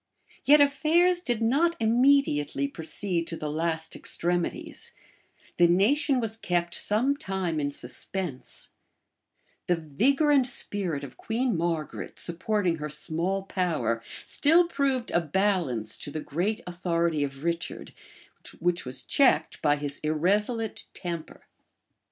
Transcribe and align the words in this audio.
Yet 0.45 0.59
affairs 0.61 1.19
did 1.19 1.43
not 1.43 1.75
immediately 1.79 2.67
proceed 2.67 3.27
to 3.27 3.37
the 3.37 3.51
last 3.51 3.95
extremities; 3.95 4.93
the 5.57 5.67
nation 5.67 6.19
was 6.19 6.35
kept 6.35 6.73
some 6.73 7.15
time 7.15 7.59
in 7.59 7.69
suspense; 7.69 8.69
the 9.67 9.75
vigor 9.75 10.31
and 10.31 10.47
spirit 10.47 11.03
of 11.03 11.17
Queen 11.17 11.55
Margaret, 11.55 12.17
supporting 12.17 12.77
her 12.77 12.89
small 12.89 13.43
power, 13.43 14.01
still 14.25 14.65
proved 14.67 15.11
a 15.11 15.21
balance 15.21 15.95
to 15.99 16.09
the 16.09 16.19
great 16.19 16.61
authority 16.65 17.23
of 17.23 17.43
Richard, 17.43 17.93
which 18.57 18.85
was 18.87 19.03
checked 19.03 19.61
by 19.61 19.75
his 19.75 19.99
irresolute 19.99 20.85
temper. 20.95 21.45